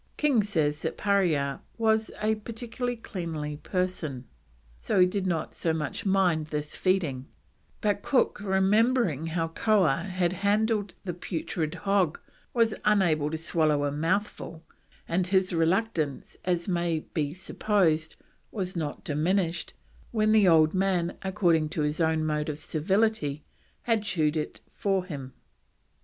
King 0.17 0.41
says 0.41 0.81
that 0.81 0.97
Parea 0.97 1.61
was 1.77 2.09
a 2.23 2.33
particularly 2.33 2.95
cleanly 2.95 3.57
person, 3.57 4.25
so 4.79 4.99
he 4.99 5.05
did 5.05 5.27
not 5.27 5.53
so 5.53 5.73
much 5.73 6.07
mind 6.07 6.47
this 6.47 6.75
feeding, 6.75 7.27
but 7.81 8.01
Cook, 8.01 8.39
remembering 8.41 9.27
how 9.27 9.49
Koah 9.49 10.05
had 10.09 10.33
handled 10.41 10.95
the 11.03 11.13
putrid 11.13 11.75
hog, 11.85 12.19
was 12.51 12.73
unable 12.83 13.29
to 13.29 13.37
swallow 13.37 13.83
a 13.85 13.91
mouthful, 13.91 14.63
"and 15.07 15.27
his 15.27 15.53
reluctance, 15.53 16.35
as 16.45 16.67
may 16.67 17.01
be 17.13 17.31
supposed, 17.31 18.15
was 18.51 18.75
not 18.75 19.03
diminished, 19.03 19.75
when 20.11 20.31
the 20.31 20.47
old 20.47 20.73
man, 20.73 21.15
according 21.21 21.69
to 21.69 21.81
his 21.83 22.01
own 22.01 22.25
mode 22.25 22.49
of 22.49 22.57
civility, 22.57 23.43
had 23.83 24.01
chewed 24.01 24.35
it 24.35 24.61
for 24.67 25.05
him." 25.05 25.33